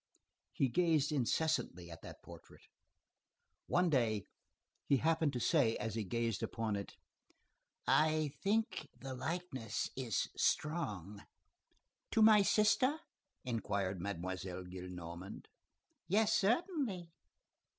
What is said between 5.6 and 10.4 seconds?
as he gazed upon it:— "I think the likeness is